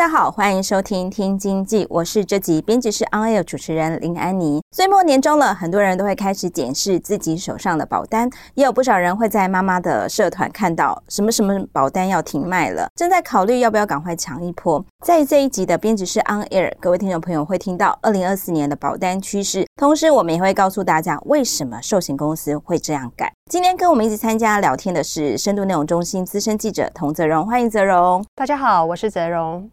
[0.00, 4.62] 大家好，欢迎收听《听经济》，我是这集编辑室 On Air 主持人林安妮。
[4.74, 14.82] 岁末年终了，很多人都会开始检视自己手上的保单，也有不少人会在妈妈的社团看到什么什么保单要停卖了，正在考虑要不要赶快抢一波。
[15.04, 23.30] 在这一集的编辑室 On Air，各位听众朋友会听到二零二四年的保单趋势，同时我们也会告诉大家为什么寿险公司会这样改。
[23.50, 28.24] 今天跟我们一起参加聊天的是深度内容中心资深记者童泽荣，欢迎泽荣。
[28.34, 29.70] 大家好，我是泽荣。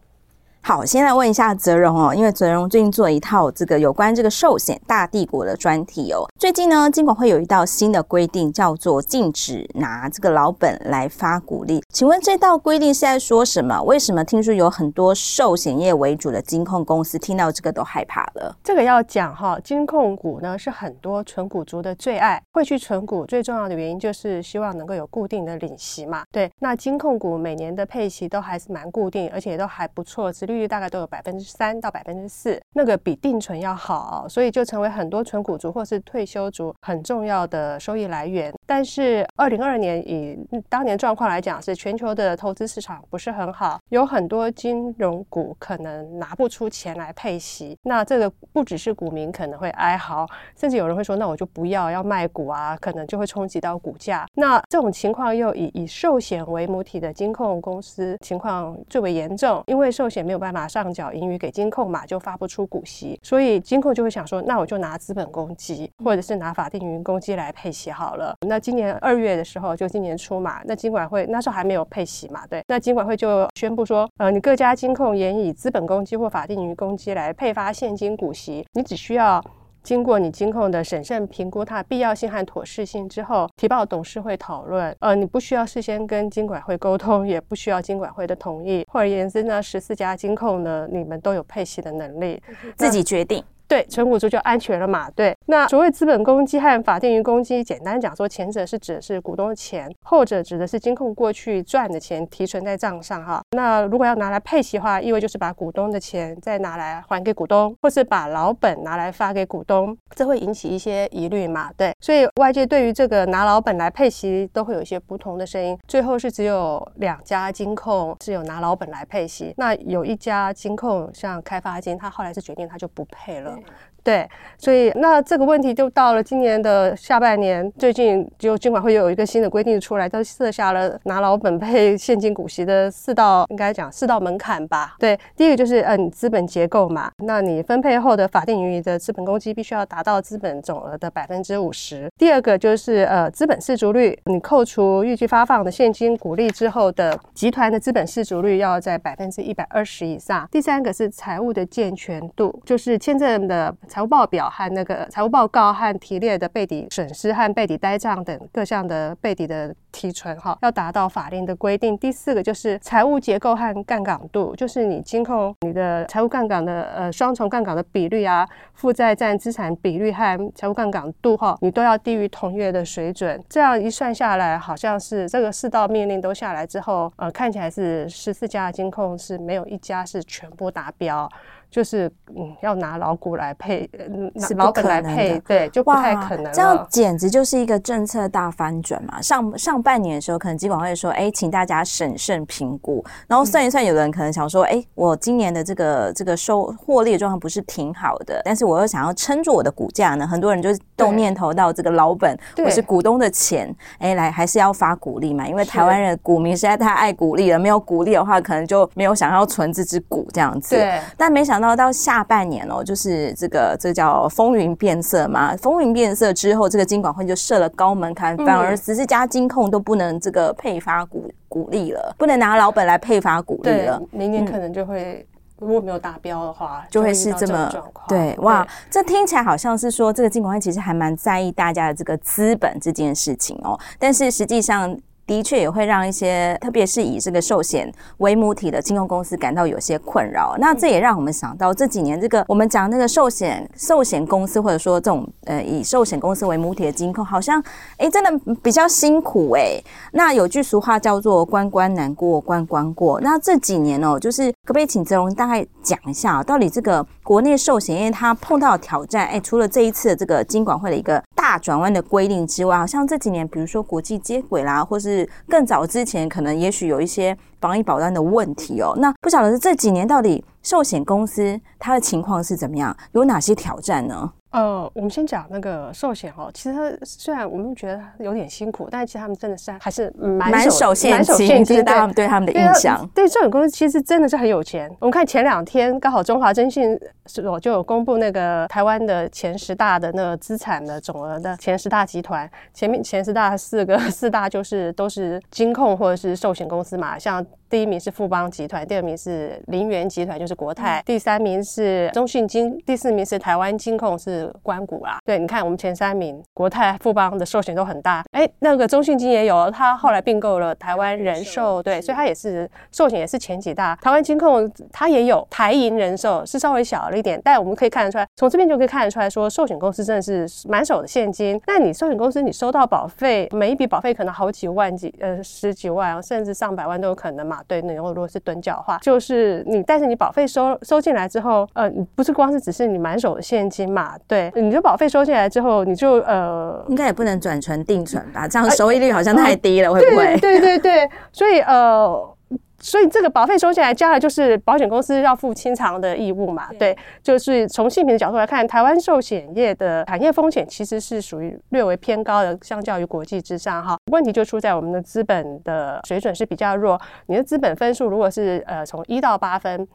[0.60, 6.28] 好，先来问一下泽荣哦，因为泽荣最近做了一套这个有关这个寿险大帝国的专题哦。
[6.38, 11.82] 最近呢，金管会有一道新的规定，叫做禁止拿这个老本来发股利。
[11.90, 13.82] 请问这道规定是在说什么？
[13.84, 18.54] 为什么听说有很多寿险业为主的金控公司听到这个都害怕了？
[18.62, 26.24] 这个要讲哈，金控股呢是很多存股族的最爱，会去存股最重要的原因就是希望能够有固定的领息嘛。
[26.30, 38.52] 对，那金控股每年的配息都还是蛮固定，而且都还不错，殖率率大概都有百分之三到百分之四，那个比定存要好，所以就成为很多存股族或是退休族很重要的收益来源。
[38.66, 47.76] 但是二零二二年以当年状况来讲，是全球的投资市场不是很好，有很多金融股可能拿不出钱来配息。
[47.82, 54.26] 那这个不只是股民可能会哀嚎，甚至有人会说，那我就不要要卖股啊，可能就会冲击到股价。
[54.34, 60.88] 那这种情况又以以寿险为母体的金控公司情况最为严重，因为寿险没有办法上。
[60.88, 68.34] 缴盈余给金控嘛，就发不出股息，所以金控就会想说，那我就拿资本公积，或者是拿法定盈余公积来配息好了。
[68.46, 79.44] 那今年二月的时候，就今年初嘛，那金管会那时候还没有配息嘛，对，那金管会就宣布说，呃，你各家金控也以资本公积或法定盈余公积来配发现金股息，你只需要。
[79.88, 84.94] 经过你金控的审慎评估，它必要性和妥适性之后，提报董事会讨论。
[85.00, 88.84] 呃，你不需要事先跟金管会沟通，也不需要金管会的同意。
[88.86, 92.38] 换而言之呢，十四家金控呢，你们都有配息的能力，
[92.76, 93.42] 自己决定。
[93.68, 95.10] 对，存股族就安全了嘛。
[95.10, 103.42] 对，那所谓资本公积和法定盈公积，简单讲说，前者是指的是股东的钱，后者指的是金控过去赚的钱提存在账上哈。
[103.50, 111.70] 那如果要拿来配息的话，意味就是把股东的钱再拿来还给股东，或是把老本拿来发给股东，这会引起一些疑虑嘛。
[111.76, 115.78] 对，所以外界对于这个拿老本来配息都会有一些不同的声音。
[115.86, 123.57] 最后是只有两家金控是有拿老本来配息，那有一家金控像开发金，他后来是决定他就不配了。
[123.66, 123.87] out.
[124.04, 124.26] 对，
[124.56, 134.96] 所以那这个问题就到了今年的下半年，最近就监管会又有一个新的规定出来，都设下了拿老本配现金股息的四道，应该讲四道门槛吧。
[134.98, 142.10] 对，第一个就是嗯资本结构嘛，那你分配后的法定盈余的资本公积必须要达到资本总额的百分之五十。
[142.16, 150.48] 第二个就是呃资本适足率，你扣除预计发放的现金股利之后的集团的资本适足率要在百分之一百二十以上。
[150.50, 153.74] 第三个是财务的健全度，就是签证的。
[153.88, 161.96] 财务报表和那个财务报告和提列的备抵损失和备抵呆账等各项的备抵的提存哈，要达到法令的规定。
[161.96, 173.42] 第四个就是财务结构和杠杆度，就是你金控你的财务杠杆的呃双重杠杆的比率啊，负债占资产比率和财务杠杆度哈，你都要低于同业的水准。
[173.48, 181.28] 这样一算下来，好像是这个四道命令都下来之后，呃，看起来是十四家的金控是没有一家是全部达标。
[181.70, 183.88] 就是嗯，要拿老股来配，
[184.34, 186.52] 拿老本来配，对，就不太可能。
[186.52, 189.20] 这样简直就是一个政策大翻转嘛！
[189.20, 205.46] 上上半年的时候，可能金管会说，哎，请大家审慎评估，然后算一算，有的人可能想说，哎，我今年的这个这个收获利的状况不是挺好的，但是我又想要撑住我的股价呢，很多人就动念头到这个老本或是股东的钱，哎，来还是要发股利嘛？
[205.46, 210.74] 因为台湾人股民实在太爱股利了，没有股利的话，可能就没有想要存这只股这样子。
[210.74, 211.58] 对，但没想。
[211.58, 224.00] 到到下半年哦，就是这个这个叫风云变色嘛，风云变色之后，这个金管会就设了高门槛，反而十四家金控都不能这个配发股鼓励了，不能拿老本来配发鼓励了。
[224.12, 225.26] 明年可能就会。
[225.60, 228.66] 嗯如果没有达标的话，就会是这么这对哇！
[228.90, 234.96] 这听起来好像是说，这个金管会其实还蛮在意大家的这个资本这件事情哦，但是实际上。
[235.28, 240.56] 的确也会让一些，特别是以这个寿险为母体的金融公司感到有些困扰。
[240.58, 247.62] 那这也让我们想到这几年这个我们讲那个寿险寿险公司，或者说这种呃以寿险公司为母体的金控，好像
[247.98, 249.78] 哎真的比较辛苦哎。
[250.12, 253.20] 那有句俗话叫做“关关难过关关过”。
[253.22, 259.26] 那这几年哦，就是可不可以请泽荣大概讲一下，到底这个国内寿险业它碰到挑战？
[259.28, 268.92] 哎，除了这一次的这个金管会的一个大转弯的规定之外，好像这几年比如说国际接轨啦，或是更早之前，可能也许有一些防疫保单的问题哦。
[268.98, 274.30] 那不晓得是这几年到底寿险公司它的情况是怎么样，有哪些挑战呢？
[274.50, 276.50] 呃，我们先讲那个寿险哦。
[276.54, 283.06] 其实虽然我们觉得有点辛苦，但是其实他们真的是还是蛮守现金，就是大家对他们的印象。
[283.14, 284.90] 对寿险公司其实真的是很有钱。
[285.00, 297.44] 我们看前两天刚好中华征信所就有公布那个台湾的前十大的那个资产的总额的前十大集团，前面前十大四个四大就是都是金控或者是寿险公司嘛，像。
[297.70, 305.18] 第一名是富邦集团，第二名是林园集团，就是国泰，第三名是中信金，第四名是台湾金控，是官股啦。
[305.24, 308.24] 对，你看我们前三名，国泰、富邦的寿险都很大。
[308.32, 313.96] 哎，那个中信金也有，他后来并购了台湾人寿，对，所以它也是寿险也是前几大。
[314.02, 321.60] 台湾金控它也有台银人寿，是稍微小了一点，但我们可以看得出来，从这边就可以看得出来说，寿险公司真的是满手的现金。
[321.66, 327.60] 那你寿险公司你收到保费，每一笔保费可能好几万几呃十几万，甚至上百万都有可能嘛。
[327.66, 334.16] 对，那如果如果是趸缴的话，就是你，但是你保费收收进来之后，呃，你不是光是只是你满手的现金嘛？
[334.28, 338.46] 对，你就保费收进来之后，你就呃，应该也不能转存定存吧？
[338.46, 340.36] 这样收益率好像太低了，呃、会不会？
[340.36, 342.34] 对对对对，所以呃。
[342.80, 346.68] 所以这个保费收进来，加了就是保险公司要负清偿的义务嘛。
[346.78, 353.96] 对，就是从性平的角度来看，台湾寿险业的产业风险其实是属于略微偏高的，相较于国际之上哈。
[354.12, 356.98] 问题就出在我们的资本的水准是比较弱。
[357.26, 359.86] 你的资本分数如果是呃从一到八分，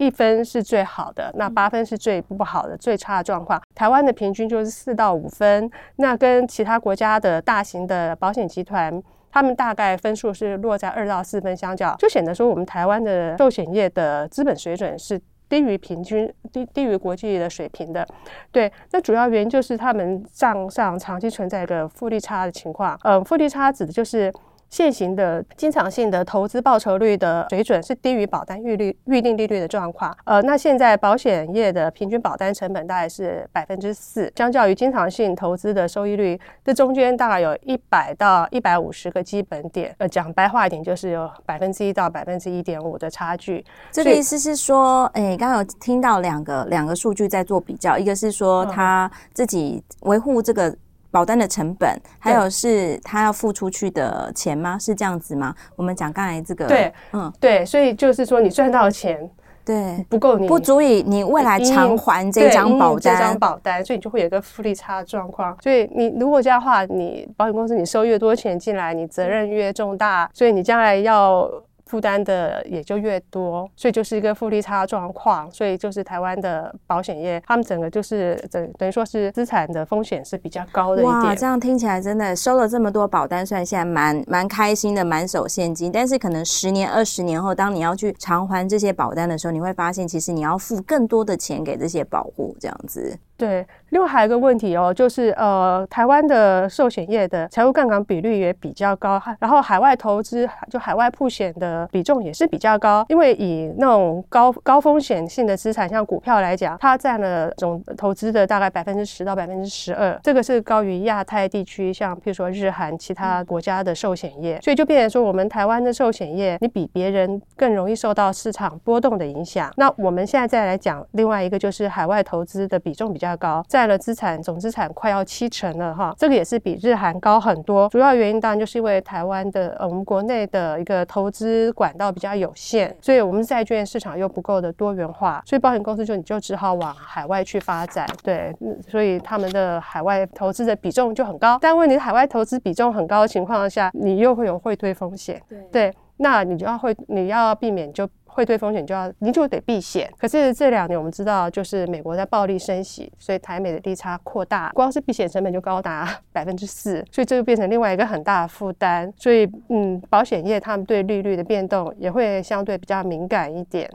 [0.00, 3.60] 一分是最好的，那八分是最不好的、最差的状况。
[3.74, 9.00] 台湾的平均就是四到五分，那跟其他国家的大型的保险集团。
[9.30, 15.20] 他们大概分数是落在二到四分相较，就显得说我们台湾的寿险业的资本水准是
[15.50, 18.04] 低于平均、低低于国际的水平的。
[18.50, 22.98] 对，那主要原因就是他们账上长期存在一个复利差的情况。
[23.04, 24.32] 呃，复利差指的就是。
[24.70, 30.16] 现行的经常性的投资报酬率的水准是低于保单预率预定利率的状况。
[30.24, 39.92] 呃，那现在保险业的平均保单成本大概是百分之四，相较于经常性投资的收益率，这中间大概有一百到一百五十个基本点。
[39.98, 43.64] 呃，讲白话一点，就是有百分之一到百分之一点五的差距。
[43.90, 50.72] 这个意思是说，哎，刚刚有听到两个两个数据在做比较，一个是说他自己维护这个。
[51.10, 54.78] 保单的成本，还有是他要付出去的钱吗？
[54.78, 55.54] 是这样子吗？
[55.76, 59.30] 我们讲刚才这个，对，嗯，对，所以就是说你赚到的钱，
[59.64, 65.56] 对，不够你不足以你未来偿还这张保单，这张保单，所以你就会有一个复利差的状况。
[65.62, 71.50] 所以你如果这样的话，你保险公司你收越多钱进来，你责任越重大，所以你将来要。
[71.90, 81.02] 负担的也就越多，所以就是一个负利差状况，所以就是台湾的保险业，他们整个就是等等于说是资产的风险是比较高的。
[81.02, 93.18] 哇，这样听起来真的收了这么多保单，虽然现在蛮蛮开心的，满手现金，但是可能十年、二十年后，当你要去偿还这些保单的时候，你会发现其实你要付更多的钱给这些保护，这样子。
[93.40, 103.02] 对，另外还有一个问题哦，就是呃，台湾的寿险业的财务杠杆比率也比较高，然后海外投资就海外铺险的比重也是比较高。
[103.08, 119.72] 因为以那种高高风险性的资产，像股票来讲，它占了总投资的大概百分之十到百分之十二，这个是高于亚太地区，像譬如说日韩其他国家的寿险业，所以就变成说，我们台湾的寿险业，你比别人更容易受到市场波动的影响。
[119.78, 127.88] 那我们现在再来讲另外一个，就是海外投资的比重比较高，占了资产总资产快要七成了哈，这个也是比日韩高很多。
[127.88, 138.06] 主要原因当然就是因为台湾的呃我们国内的一个投资管道比较有限，所以我们债券市场又不够的多元化，所以保险公司就你就只好往海外去发展。
[138.22, 138.54] 对，
[138.88, 141.58] 所以他们的海外投资的比重就很高。
[141.60, 145.40] 但问题海外投资比重很高的情况下，你又会有汇兑风险。
[145.48, 145.58] 对。
[145.70, 150.10] 对那你就要会，你要避免就汇兑风险就要你就得避险。
[150.18, 159.12] 可是这两年我们知道，就是美国在暴力升息，所以台美的利差扩大，光是避险成本就高达 百分之四，所以这就变成另外一个很大的负担。
[159.16, 163.90] 所以嗯，保险业他们对利率的变动也会相对比较敏感一点。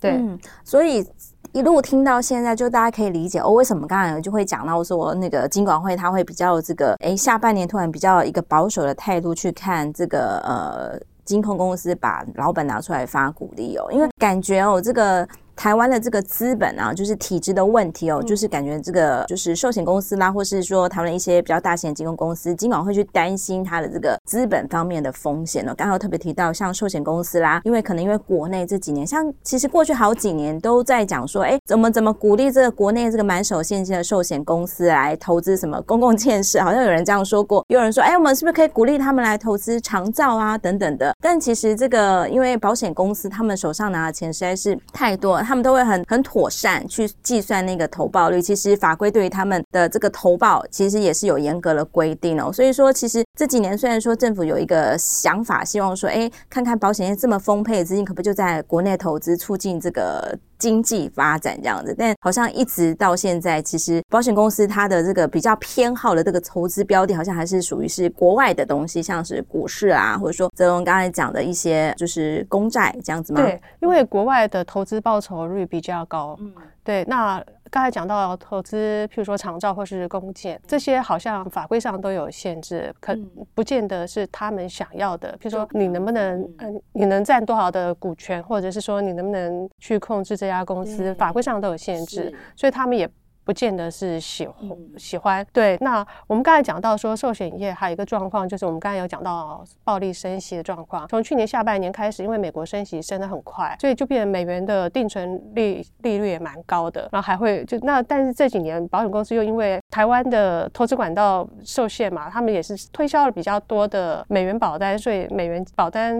[0.00, 0.20] 对，
[0.64, 1.06] 所以。
[1.52, 15.28] 一路听到现在，就大家可以理解哦，为什么刚才就会讲到说那个金管会他会比较这个，诶，下半年突然比较一个保守的态度去看这个呃金控公司把老板拿出来发鼓励哦，因为感觉哦这个。
[15.56, 25.74] 台湾的这个资本啊，就是体制的问题哦，就是感觉这个就是寿险公司啦，或是说台湾一些比较大型的金融公司，尽管会去担心它的这个资本方面的风险哦。
[25.74, 41.14] 刚好特别提到像寿险公司啦，因为可能因为国内这几年，像其实过去好几年都在讲说，哎，怎么怎么鼓励这个国内这个满手现金的寿险公司来投资什么公共建设，好像有人这样说过，有人说，哎，我们是不是可以鼓励他们来投资长照啊等等的？
[41.22, 45.45] 但其实这个因为保险公司他们手上拿的钱实在是太多。
[45.46, 52.52] 他们都会很很妥善去计算那个投保率，其实法规对于他们的这个投保其实也是有严格的规定哦。
[52.52, 60.36] 所以说，其实这几年虽然说政府有一个想法，希望说，哎，看看保险业这么丰沛的资金，可不就在国内投资，促进这个。
[60.58, 73.40] 经济发展这样子，但好像一直到现在，其实保险公司它的这个比较偏好的这个投资标的，好像还是属于是国外的东西，像是股市啊，或者说泽龙刚才讲的一些就是公债这样子吗？
[73.40, 76.36] 对，因为国外的投资报酬率比较高。
[76.40, 76.52] 嗯，
[76.84, 77.42] 对，那。
[77.70, 83.16] 刚才讲到投资，譬如说长照或是公建，这些好像法规上都有限制，可
[83.54, 85.32] 不见得是他们想要的。
[85.40, 93.08] 譬如说，你能不能，嗯，你能占多少的股权，或者是说你能不能去控制这家公司，法规上都有限制，所以他们也。
[93.46, 95.78] 不见得是喜欢喜欢对。
[95.80, 101.06] 那我们刚才讲到说，寿险业还有一个状况，就是我们刚才有讲到暴力升息的状况。
[101.06, 107.08] 从去年下半年开始，因为美国升息升得很快，所以就变成美元的定存利利率也蛮高的。
[107.12, 116.16] 然后还会就那，但是这几年保险公司又因为台湾的投资管道受限嘛，他们也是推销了比较多的美元保单，所以美元保单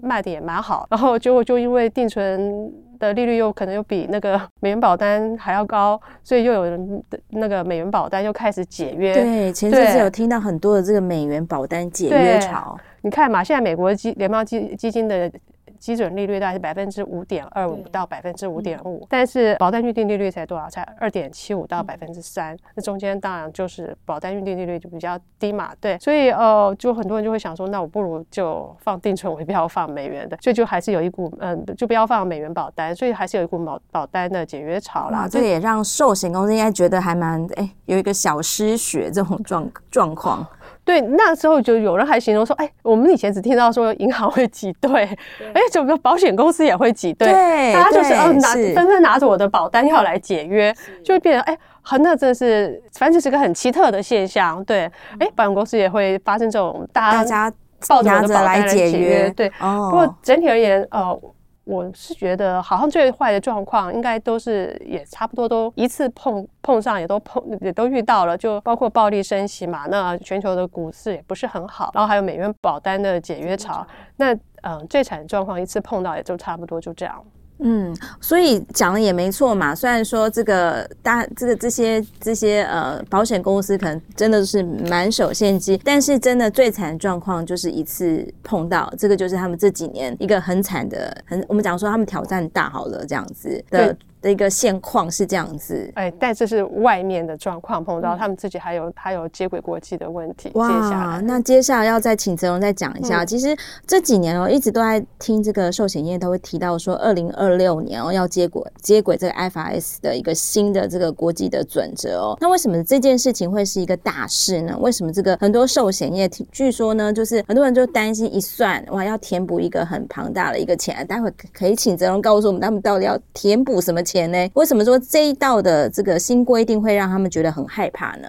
[0.00, 0.86] 卖的也蛮好。
[0.88, 2.72] 然后结果就因为定存。
[2.98, 9.14] 的利率又可能又比那个美元保单还要高，所以又有人的那个美元保单又开始解约。
[9.14, 12.78] 对，前阵子有听到很多的这个美元保单解约潮。
[13.02, 15.30] 你看嘛，现在美国基联邦基基金的。
[15.78, 20.68] 基准利率大概是百分之五点二五到百分之五点五，但是保单预定利率才多少？
[20.68, 35.26] 才二点七五到百分之三，那中间当然就是保单预定利率就比较低嘛，对，所以呃，就很多人就会想说，那我不如就放定存，我不要放美元的，所以就还是有一股嗯，就不要放美元保单，所以还是有一股保保单的解约潮啦。
[35.26, 40.46] 这也让寿险公司应该觉得还蛮哎，有一个小失血这种状状况。
[40.88, 45.04] 对，那时候就有人还形容说，哎，我们以前只听到说银行会挤兑，
[45.52, 54.64] 哎，整个保险公司也会挤兑，对，大家就是呃拿纷纷拿着我的保单要来解约，就会变成哎，很那真的是，反正就是个很奇特的现象。
[54.64, 54.90] 对，
[55.20, 57.52] 哎，保险公司也会发生这种大家
[57.86, 59.50] 抱着我的保单来解约，对。
[59.60, 61.20] 不过整体而言，呃。
[61.68, 77.22] 我是觉得，好像最坏的状况应该都是也差不多都一次碰碰上，也都碰也都遇到了，就包括暴力升息嘛，那全球的股市也不是很好，然后还有美元保单的解约潮，那嗯，最惨的状况一次碰到也就差不多就这样。
[77.60, 79.74] 嗯，所以讲的也没错嘛。
[79.74, 93.96] 虽然说这个大这个这些这些呃保险公司可能真的是满手现金，但是真的最惨的状况就是一次碰到，这个就是他们这几年一个很惨的很我们讲说他们挑战大好了这样子的。
[94.20, 100.50] 的一个现况是这样子，哎，但这是外面的状况，碰到他们自己还有还有接轨国际的问题。
[100.54, 103.22] 哇，接下来那接下来要再请泽荣再讲一下。
[103.22, 103.56] 嗯、其实
[103.86, 112.36] 这几年哦，一直都在听这个寿险业都会提到说，二零二六年哦要接轨接轨这个 FRS 的一个新的这个国际的准则哦。
[112.40, 114.76] 那为什么这件事情会是一个大事呢？
[114.80, 121.06] 为什么这个很多寿险业据说呢，就是很多人就担心一算哇，要填补一个很庞大的一个钱。
[121.06, 124.50] 待会可以请泽荣告诉我们，他们到底要填补什么钱呢？
[124.54, 128.28] 为什么说这一道的这个新规定会让他们觉得很害怕呢？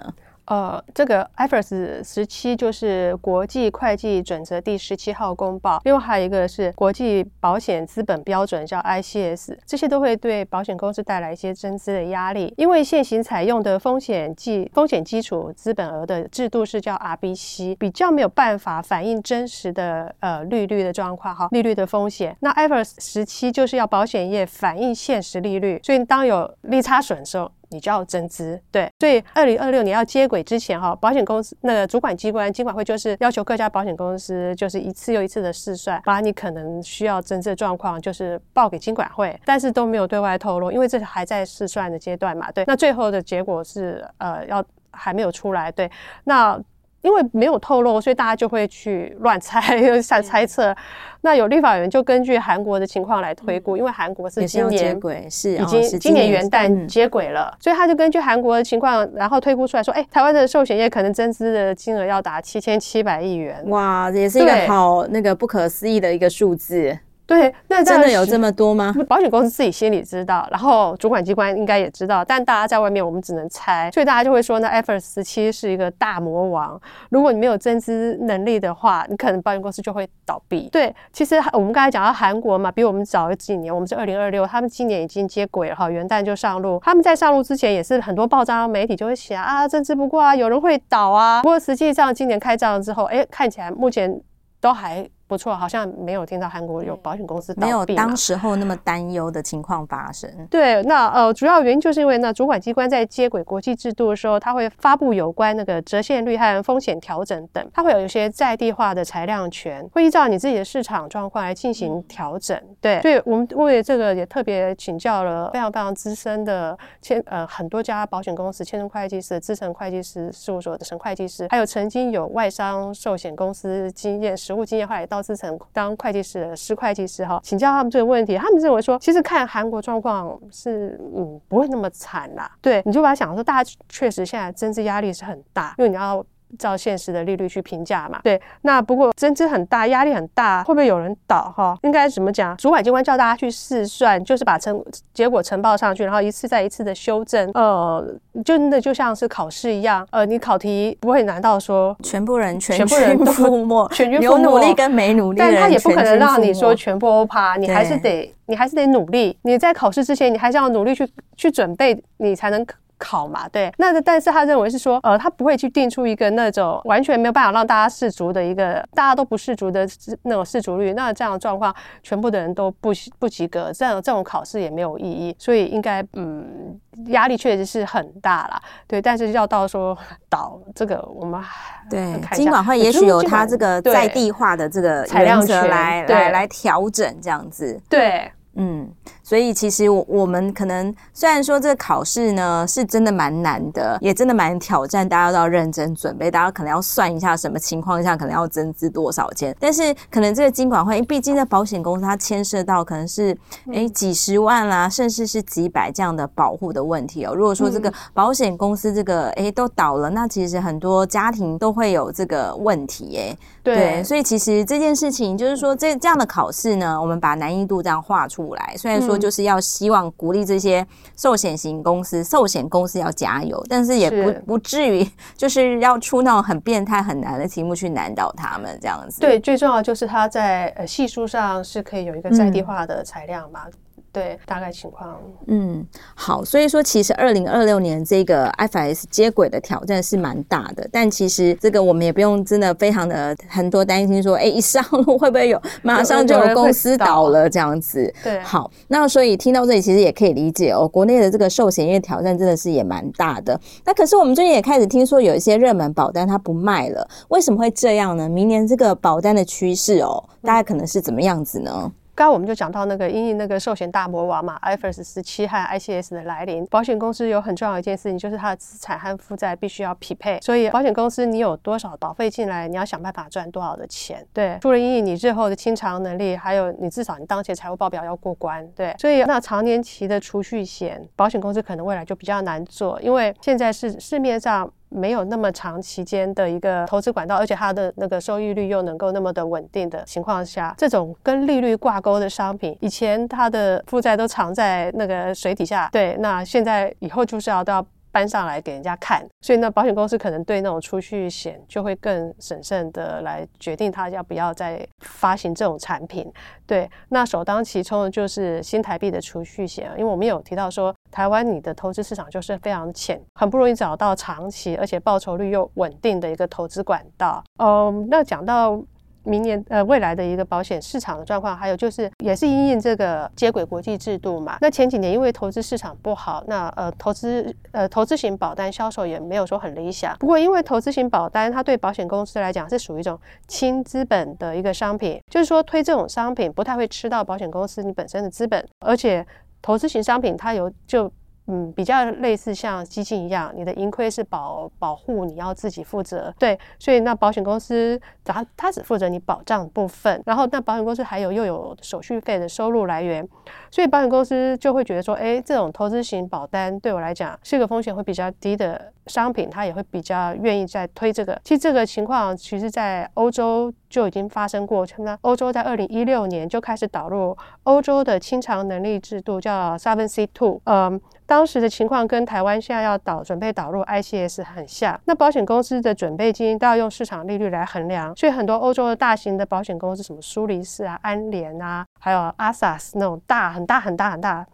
[0.50, 22.36] 呃，这个 IFRS 十七就是国际会计准则第十七号公报，另外还有一个是国际保险资本标准，叫 ICS，这些都会对保险公司带来一些增资的压力，因为现行采用的风险基风险基础资本额的制度是叫 RBC，比较没有办法反映真实的呃利率的状况哈，利率的风险。
[22.40, 27.48] 那 IFRS 十七就是要保险业反映现实利率，所以当有利差损的时候。
[27.70, 28.60] 你就要增资。
[28.70, 42.52] 对，所以二零二六年要接轨之前哈，保险公司那个主管机关金管会就是要求各家保险公司就是一次又一次的试算，把你可能需要增资的状况就是报给金管会，但是都没有对外透露，因为这还在试算的阶段嘛。
[42.52, 45.72] 对，那最后的结果是呃要还没有出来。
[45.72, 45.90] 对，
[46.24, 46.60] 那。
[47.02, 50.74] 因为没有透露，所以大家就会去乱猜、又猜猜测。
[51.22, 63.62] 那有立法委员就根据韩国的情况来推估，因为韩国是今年接轨，是已经今年元旦接轨了，所以他就根据韩国的情况，然后推估出来说，哎，台湾的寿险业可能增资的金额要达七千七百亿元。
[63.68, 66.98] 哇，也是一个好那个不可思议的一个数字。
[67.30, 68.92] 对，那真的有这么多吗？
[69.08, 76.80] 保险公司自己心里知道，然后主管机关应该也知道，但大家在外面我们只能猜，所以大家就会说，那 IFRS 17是一个大魔王。
[77.10, 80.68] 如果你没有增资能力的话，你可能保险公司就会倒闭。
[80.70, 86.80] 对，其实我们刚才讲到韩国嘛，比我们早几年，我们是二零二六，他们今年已经接轨了哈，元旦就上路。
[86.84, 91.42] 他们在上路之前也是很多报章媒体就会写啊，增资不过啊，有人会倒啊。
[91.42, 94.20] 不过实际上今年开账之后，哎，看起来目前
[94.60, 95.08] 都还。
[95.30, 100.28] 不错，好像没有听到韩国有保险公司倒闭，没有当时候那么担忧的情况发生。
[100.50, 112.58] 对，那呃，主要原因就是因为那主管机关在接轨国际制度的时候，它会发布有关那个折现率和风险调整等，它会有一些在地化的裁量权，会依照你自己的市场状况来进行调整。
[112.58, 125.19] 嗯、对，所以我们为这个也特别请教了非常非常资深的签呃很多家保险公司、签证会计师、资深会计师事务所的陈会计师，还有曾经有外商寿险公司经验、实务经验，后来到。
[125.22, 132.50] 资深当会计师的师会计师哈，请教他们这个问题，他们认为说，其实看韩国状况是嗯不会那么惨啦。
[132.60, 136.24] 对，你就把它想说，大家确实现在政治压力是很大，因为你要。
[136.58, 138.40] 照现实的利率去评价嘛，对。
[138.62, 141.76] 那不过增资很大，压力很大，会不会有人倒哈？
[141.82, 142.56] 应该怎么讲？
[142.56, 147.50] 主管机关叫大家去试算，就是把成结果呈报上去，然后一次再一次的修正。
[147.54, 148.04] 呃，
[148.44, 152.86] 真的就像是考试一样，呃，你考题不会难到说全部人全军
[153.26, 159.38] 覆没， 全军覆没，有努力跟没努力，但他也不可能让你说全部欧趴，你还是得你还是得努力。
[159.42, 162.66] 你在考试之前，你还是要努力去去准备，你才能。
[163.00, 169.88] 考嘛，对，那但是他认为是说，呃，他不会去定出一个那种完全没有办法让大家适足的一个大家都不适足的
[170.22, 179.96] 那种适足率，那这样的状况，全部的人都不不及格，这样这种考试也没有意义，所以应该嗯压力确实是很大啦，对，但是要到说
[180.28, 181.40] 倒这个我们
[181.88, 182.20] 对。
[182.32, 188.30] 金管会也许有他这个在地化的这个裁量权来来来调整这样子，对。
[188.56, 188.90] 嗯，
[189.30, 199.56] 所以其实我我们可能虽然说这个考试呢是真的蛮难的，也真的蛮挑战，大家都要认真准备，大家可能要算一下什么情况下可能要增资多少钱。
[199.60, 203.32] 但是可能这个金管会，因为毕竟在保险公司它牵涉到可能是
[203.72, 207.32] 诶几十万啦，甚至是几百这样的保护的问题哦。
[207.32, 213.38] 如果说这个保险公司这个诶都倒了，那其实很多家庭都会有这个问题诶。
[213.62, 218.40] 对，对，所以其实这件事情就是说这这样的考试呢，我们把难易度这样画出。
[218.40, 225.06] 来，虽然说就是要希望鼓励这些寿险型公司、寿险公司要加油，但是也不不至于
[225.36, 229.20] 就是要出那种很变态、很难的题目去难倒他们这样子。
[229.20, 233.60] 对，最重要就是它在呃系数上是可以有一个在地化的裁量嘛。
[233.66, 233.72] 嗯
[234.12, 235.16] 对，大概情况。
[235.46, 248.12] 嗯，好，所以说其实二零二六年这个 IFRS 接轨的挑战是蛮大的，但其实这个我们也不用真的非常的很多担心说，哎，一上路会不会有马上就有公司倒了这样子？
[248.24, 253.58] 对，好，那所以听到这里其实也可以理解哦，国内的这个寿险业挑战真的是也蛮大的。
[253.84, 258.28] 那可是我们最近也开始听说有一些热门保单它不卖了，为什么会这样呢？
[258.28, 261.92] 明年这个保单的趋势哦，大概可能是怎么样子呢？
[262.14, 270.38] 刚刚我们就讲到那个因应那个寿险大魔王嘛，IFRS 17和 ICS 的来临，保险公司有很重要一件事情，就是它的资产和负债必须要匹配。
[270.42, 274.26] 所以保险公司你有多少保费进来，你要想办法赚多少的钱。
[274.34, 278.66] 对，除了因应你日后的清偿能力，还有你至少你当前财务报表要过关。
[278.76, 284.70] 对，所以那长年期的储蓄险，保险公司可能未来就比较难做，因为现在是市面上。
[284.90, 297.84] 没有那么长期间的一个投资管道，而且它的那个收益率又能够那么的稳定的情况下，这种跟利率挂钩的商品，以前它的负债都藏在那个水底下，对，那现在以后就是要到。
[298.12, 306.30] 搬上来给人家看，所以呢，保险公司可能对那种储蓄险就会更审慎的来决定他要不要再发行这种产品。
[306.66, 317.42] 对，那首当其冲的就是新台币的储蓄险，因为我们有提到说，台湾你的投资市场就是非常浅，很不容易找到长期而且报酬率又稳定的一个投资管道。
[317.58, 318.80] 嗯，那讲到
[319.24, 324.58] 明年呃未来的一个保险市场的状况，还有就是也是因应这个接轨国际制度嘛。
[324.60, 330.16] 那前几年因为投资市场不好，那呃投资呃投资型保单销售也没有说很理想。
[330.18, 339.26] 不过因为投资型保单它对保险公司来讲是属于一种轻资本的一个商品，就是说推这种商品不太会吃到保险公司你本身的资本，而且
[339.60, 341.10] 投资型商品它有就。
[341.52, 346.32] 嗯，比较类似像基金一样，你的盈亏是保保护，你要自己负责。
[346.38, 353.28] 对，所以那保险公司它它只负责你保障部分，然后那保险公司还有又有手续费的收入来源，
[353.68, 361.40] 所以保险公司就会觉得说，哎，这种投资型保单对我来讲是个风险会比较低的商品，它也会比较愿意再推这个。
[361.44, 370.60] 其实这个情况其实在欧洲就已经发生过，那欧洲在二零一六年就开始导入欧洲的清偿能力制度，叫 Solvency II。
[370.64, 371.00] 嗯。
[371.26, 384.44] 当时的情况跟台湾现在要导准备导入 ICS 很像，那保险公司的准备金都要用市场利率来衡量，所以很多欧洲的大型的保险公司，什么苏黎世啊、安联啊，还有阿萨斯那种大很大很大很大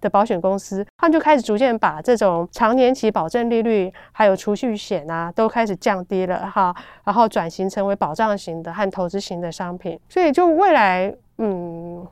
[0.00, 12.06] 的保险公司，他们就开始逐渐把这种长年期保证利率还有储蓄险啊，都开始降低了哈，然后转型成为保障型的和投资型的商品，所以就未来嗯。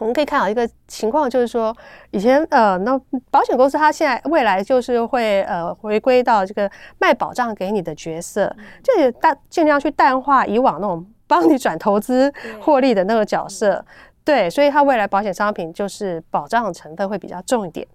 [0.00, 1.72] 我们可以看到一个情况，就是说，
[2.10, 8.52] 以前呃，那保险公司它现在未来就是会呃回归到这个卖保障给你的角色，
[8.82, 13.86] 就也淡尽量去淡化以往那种帮你转投资获利的那个角色，
[14.24, 17.86] 对，所以它未来保险商品就是保障成分会比较重一点。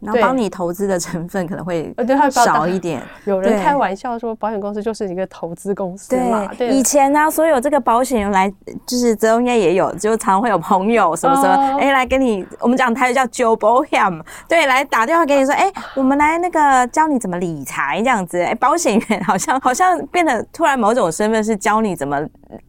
[0.00, 1.94] 然后帮你投资的成分可能会
[2.28, 3.00] 少一点。
[3.24, 6.44] 有人开玩笑说，保险公司就是一个投资公司嘛。
[6.58, 8.52] 对，以前呢，所有这个保险来，
[8.84, 14.02] 就是泽应该也有，就常会有朋友什么什么，哎，来跟你，我们讲台语叫揪保险，
[14.48, 18.42] 对，来打电话给你说，哎，我们来那个教你怎么理财这样子。
[18.42, 22.20] 哎，保险员好像好像变得突然某种身份是教你怎么。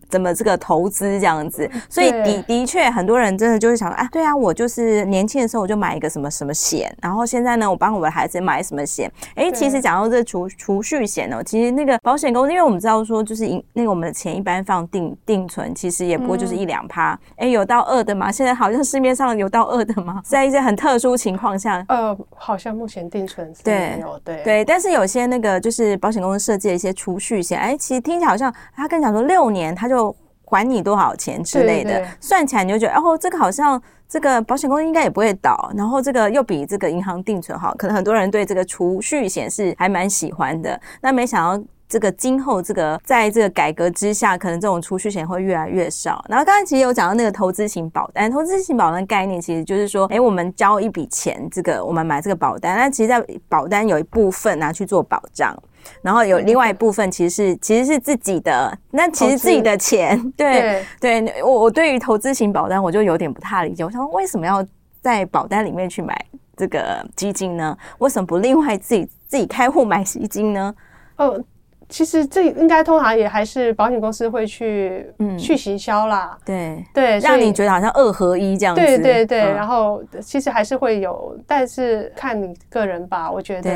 [0.09, 9.11] 怎么这个投资这样子，所以的的确很多人真的就是想说，啊，对啊，我就是年轻的时候我就买一个什么什么险，然后现在呢，我帮我的孩子买什么险。
[9.35, 17.17] 哎，其实讲到这储储蓄险哦，其实那个保险公司，因为我们知道说，就是那个我们的钱一般放定定存，其实也不过就是一两趴。
[17.37, 18.31] 哎，有到二的吗？
[18.31, 20.21] 现在好像市面上有到二的吗？
[20.25, 30.15] 在一些很特殊情况下，呃，好像目前定存是没有，对对对，但是有些那个就是保险公司设计的一些储蓄险，哎，其实听起来好像他跟你讲说六年他就。
[30.45, 40.79] 还你多少钱之类的，对对，算起来你就觉得，哦，这个好像这个保险公司应该也不会倒，然后这个又比这个银行定存好，可能很多人对这个储蓄险是还蛮喜欢的。
[41.01, 46.23] 那没想到这个今后这个在这个改革之下，可能这种储蓄险会越来越少。
[46.29, 55.57] 然后刚才其实有讲到那个投资型保单，投资型保单概念其实就是说，哎，我们交一笔钱，这个我们买这个保单，那其实在保单有一部分拿去做保障。
[56.01, 63.83] 然后有另外一部分，其实是其实是自己的，那其实自己的钱， 对对，我我对于投资型保单，我就有点不太理解。
[63.83, 64.65] 我想说，为什么要
[65.01, 66.15] 在保单里面去买
[66.55, 67.77] 这个基金呢？
[67.99, 70.73] 为什么不另外自己自己开户买基金呢？
[71.17, 71.43] 哦。
[71.89, 75.37] 其实这应该通常也还是保险公司会去嗯。
[75.37, 76.83] 去行销啦，对。
[76.93, 79.39] 对，让你觉得好像二合一这样子，对对对。
[79.39, 83.71] 然后其实还是会有，但是看你个人吧，我觉得。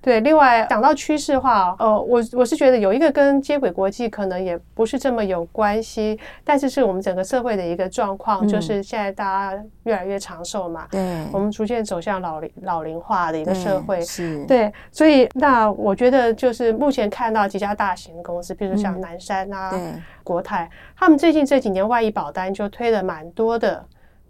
[0.00, 0.20] 对。
[0.20, 17.45] 另外讲到趋势化，呃，我我是觉得有一个跟接轨国际可能也不是这么有关系，但是是我们整个社会的一个状况，就是现在大家越来越长寿嘛，对，我们逐渐走向老龄老龄化的一个社会，是，对，所以那我觉得就是目前看到。
[17.48, 23.84] 几家大型公司，比如像南山啊、嗯、国泰，他们最近这几年外溢保单就推了蛮多的。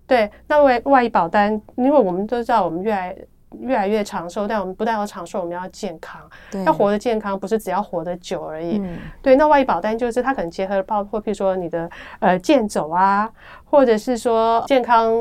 [0.07, 3.17] 对，那外外溢保单，因为我们都知道，我们越来
[3.59, 6.21] 越来越长寿，但我们不但要长寿，我们要健康，
[6.65, 8.79] 要活得健康，不是只要活得久而已。
[8.79, 13.29] 嗯、对，那外溢保单就是它可能结合包括，譬如说你的呃健走啊，
[13.65, 15.13] 或者是说健康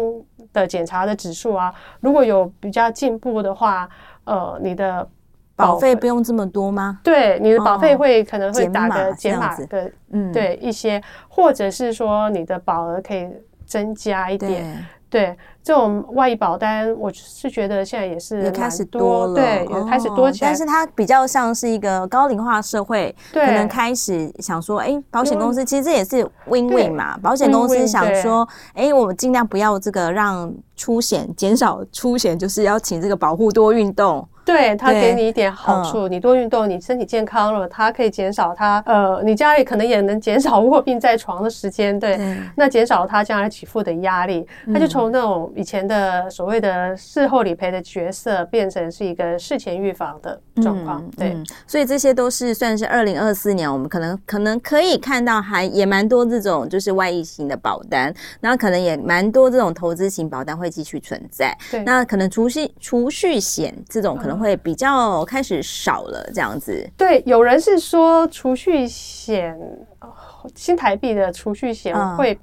[0.53, 3.89] 的检查的指数啊，如果有比较进步的话，
[4.25, 5.07] 呃，你的。
[5.55, 6.99] 保费不用这么多吗？
[7.03, 13.27] 对，你的保费会可能会打个减码的，嗯，对一些，或者是说你的保额可以
[13.65, 14.85] 增加一点。
[15.07, 20.49] 对，这种外溢保单，我是觉得现在也是也开始多了，对，也开始多起来。
[20.49, 27.17] 但是它比较像是一个高龄化社会，可能开始想说，哎，保险公司其实这也是 win-win 嘛。
[27.19, 34.27] 保险公司想说，哎，我们尽量不要这个让出险减少出险，就是要请这个保护多运动。
[34.45, 42.19] 对，他给你一点好处，你多运动，你身体健康了，它可以减少他呃，你家里可能也能减少卧病在床的时间，对，
[42.55, 69.57] 那减少他将来给付的压力，他就从那种以前的所谓的事后理赔的角色，变成是一个事前预防的状况，对，所以这些都是算是二零二四年我们可能可能可以看到还也蛮多这种就是外溢型的保单，那可能也蛮多这种投资型保单会继续存在，对，那可能储蓄储蓄险这种可能会比较开始少了这样子，对，有人是说储蓄险，
[70.53, 72.37] 新台币的储蓄险会。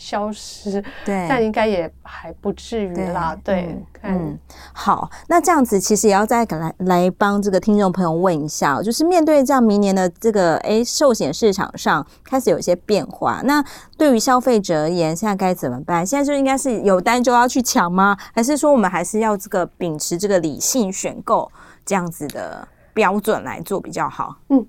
[0.00, 4.38] 消失，对，但应该也还不至于啦，对，对嗯，嗯，
[4.72, 13.62] 好，那这样子其实也要再来来帮这个听众朋友问一下，就是面对这样明年的这个哎寿险市场上开始有一些变化，那
[13.98, 16.04] 对于消费者而言，现在该怎么办？
[16.04, 18.16] 现在就应该是有单就要去抢吗？
[18.34, 21.52] 还是说我们还是要这个秉持这个理性选购
[21.84, 24.36] 这样子的标准来做比较好？
[24.48, 24.66] 嗯。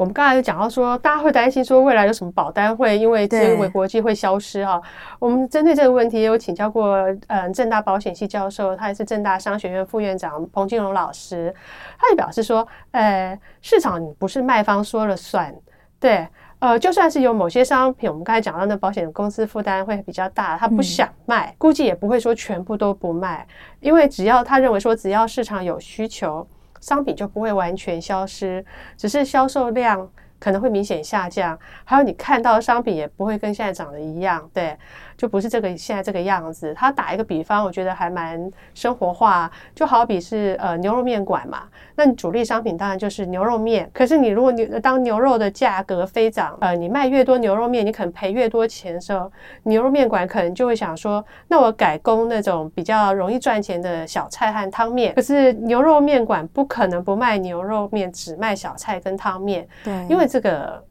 [0.00, 4.80] 我们刚才就讲到说，大家会担心说未来有什么保单会因为这个国际会消失哈。
[5.18, 11.54] 我们针对这个问题也有请教过，嗯，正大保险系教授，他也是正大商学院副院长彭金龙老师，
[11.98, 15.54] 他就表示说，呃，市场不是卖方说了算，
[15.98, 16.26] 对，
[16.60, 23.46] 呃，就算是有某些商品，我们刚才讲到那保险公司负担会比较大，他不想卖，估计也不会说全部都不卖，
[23.80, 26.48] 因为只要他认为说只要市场有需求。
[26.80, 28.64] 商品就不会完全消失，
[28.96, 34.76] 只是销售量可能会明显下降，还有你看到的商品也不会跟现在长得一样，对。
[35.20, 36.72] 就不是这个现在这个样子。
[36.72, 39.50] 他打一个比方，我觉得还蛮生活化。
[39.74, 43.90] 就好比是呃牛肉面馆嘛，那你主力商品当然就是牛肉面。
[43.92, 49.30] 可是你如果牛当牛肉的价格飞涨，呃，你卖越多牛肉面，你可能赔越多钱的时候，
[49.64, 55.14] 牛肉面馆可能就会想说，那我改供那种比较容易赚钱的小菜和汤面。
[55.14, 59.68] 可是牛肉面馆不可能不卖牛肉面，只卖小菜跟汤面。
[59.84, 60.82] 对，因为这个。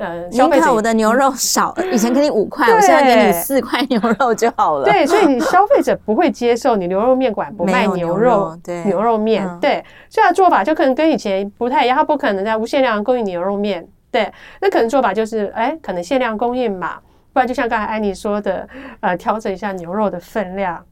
[0.00, 4.84] 呃，你看我的牛肉少， 以前给你五块，我现在给你四块牛肉就好了。
[4.84, 16.96] 对，所以你消费者 不会接受你牛肉面馆不卖牛肉，对，牛肉面，对，这样的做法就可能跟以前不太一样，他不可能在无限量供应牛肉面，对，那可能做法就是，哎，可能限量供应嘛，
[17.32, 18.68] 不然就像刚才安妮说的，
[19.00, 20.84] 呃，调整一下牛肉的分量。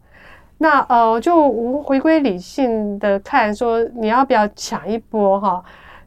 [0.59, 5.63] 那呃，就我回归理性的看，说你要不要抢一波哈？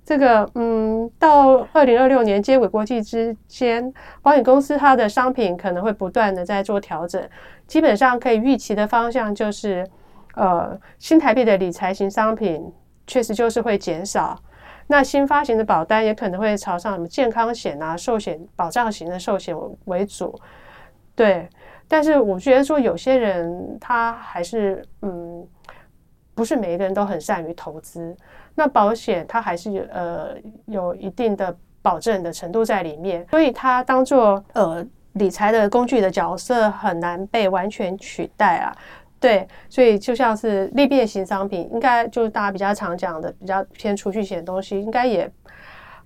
[0.08, 7.22] 这个嗯，到二零二六年接轨国际之间，保险公司它的商品可能会不断的在做调整，
[7.68, 9.86] 基本上可以预期的方向就是，
[10.36, 12.72] 呃，新台币的理财型商品
[13.06, 14.42] 确实就是会减少，
[14.88, 19.54] 那新发行的保单也可能会朝上什么健康险啊、寿险保障型的寿险
[19.88, 20.34] 为主，
[21.18, 21.50] 对，
[21.86, 25.46] 但是我觉得说有些人他还是嗯，
[26.38, 28.16] 不是每一个人都很善于投资。
[28.54, 30.36] 那保险它还是有呃
[30.68, 38.72] 有一定的保证的程度在里面，所以它当做呃理财的工具的角色很难被完全取代啊。
[39.20, 45.28] 对，所以就像是利变型商品，应该就是大家比较常讲的比较偏储蓄险的东西，应该也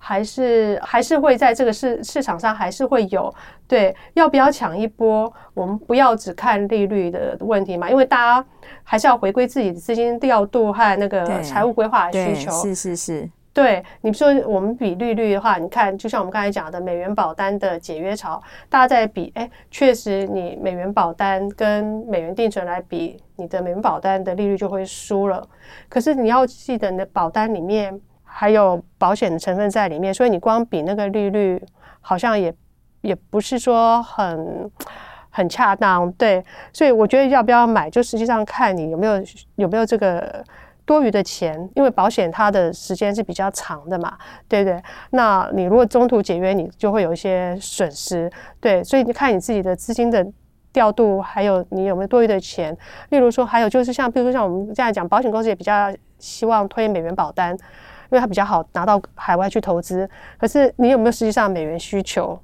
[0.03, 3.33] 还是还是会在这个市市场上还是会有。
[3.67, 5.31] 对，要不要抢一波？
[5.53, 8.45] 我们不要只看利率的问题嘛，因为大家。
[8.83, 12.51] 还是要回归自己的资金调度和那个财务规划的需求。
[12.51, 25.45] 是是是，对你说我们比利率的话，你看，就像我们刚才讲的美元保单的解约潮，大家在比，哎，确实你美元保单跟美元定存来比，你的美元保单的利率就会输了。
[25.87, 27.97] 可是你要记得，你的保单里面
[28.31, 31.61] 还有保险的成分在里面，所以你光比那个利率，
[31.99, 32.53] 好像也
[33.01, 34.71] 也不是说很。
[35.33, 39.13] 很恰当，对，所以我觉得要不要买，就实际上看你有没有
[39.55, 40.43] 有没有这个
[40.83, 44.17] 多余的钱，因为保险它的时间是比较长的嘛，
[44.49, 44.83] 对不对？
[45.11, 50.27] 那你如果中途解约，你就会有一些损失，对，所以你看你自己的资金的
[50.73, 52.77] 调度，还有你有没有多余的钱。
[53.07, 55.89] 例如说，还有就是像，比如说像我们这样讲，保险公司也比较
[56.19, 57.55] 希望推美元保单，
[58.11, 60.09] 因为它比较好拿到海外去投资。
[60.37, 62.39] 可是你有没有实际上美元需求？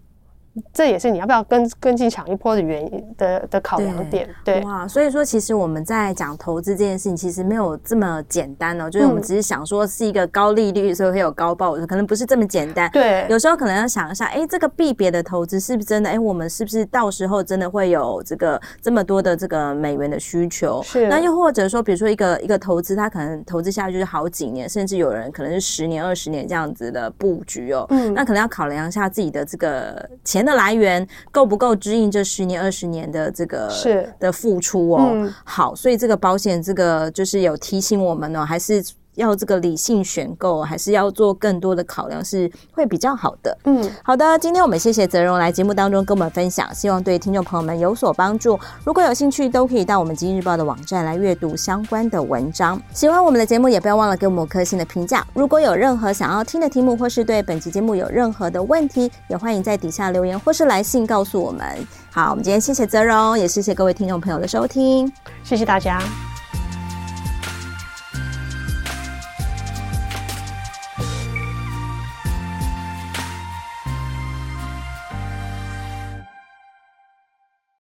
[0.74, 12.90] 这也是你要不要跟跟进抢一波的原因的的考量点，对，对哇，所以说其实我们在讲投资这件事情，其实没有这么简单哦，就是我们只是想说是一个高利率，所以会有高报酬，可能不是这么简单。
[12.92, 16.10] 对，有时候可能要想一下，哎，这个币别的投资是不是真的？
[16.10, 20.82] 哎，我们是不是到时候真的会有这个这么多的这个美元的需求？
[20.82, 21.08] 是。
[21.08, 27.86] 那又或者说，比如说一个一个投资，它可能投资下去就是好几年，甚至有人可能是十年、二十年这样子的布局哦。
[27.90, 28.14] 嗯。
[28.14, 30.47] 那可能要考量一下自己的这个钱。
[30.48, 35.12] 的来源够不够支应这十年二十年的这个是的付出哦。
[35.14, 38.82] 嗯好，所以这个保险这个就是有提醒我们呢、哦，还是。
[39.18, 43.58] 要这个理性选购，还是要做更多的考量，是会比较好的。
[43.66, 48.58] 嗯，好的，今天我们谢谢泽荣来节目当中跟我们分享，希望对听众朋友们有所帮助。
[48.86, 52.80] 如果有兴趣，都可以到我们《今日报》的网站来阅读相关的文章。
[52.94, 55.26] 喜欢我们的节目，也不要忘了给我们五颗星的评价。
[55.34, 61.66] 如果有任何想要听的题目，或是对本期节目有任何的问题，也欢迎在底下留言或是来信告诉我们。
[62.12, 65.12] 好，我们今天谢谢泽荣，也谢谢各位听众朋友的收听，
[65.44, 66.00] 谢谢大家。